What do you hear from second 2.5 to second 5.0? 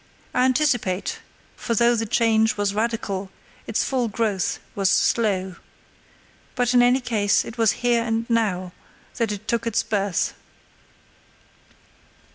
was radical its full growth was